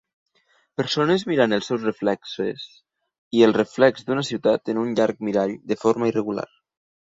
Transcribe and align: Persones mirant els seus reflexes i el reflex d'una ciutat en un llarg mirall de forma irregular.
Persones 0.79 1.25
mirant 1.31 1.53
els 1.57 1.69
seus 1.71 1.85
reflexes 1.89 2.65
i 3.41 3.45
el 3.51 3.55
reflex 3.61 4.09
d'una 4.11 4.27
ciutat 4.33 4.75
en 4.77 4.83
un 4.89 4.99
llarg 5.01 5.25
mirall 5.31 5.57
de 5.75 5.83
forma 5.87 6.13
irregular. 6.15 6.53